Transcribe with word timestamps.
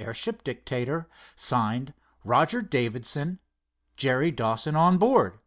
Airship 0.00 0.42
Dictator: 0.42 1.10
Signed, 1.36 1.92
Roger 2.24 2.62
Davidson, 2.62 3.38
Perry 4.00 4.30
Dawson, 4.30 4.74
on 4.76 4.96
board. 4.96 5.40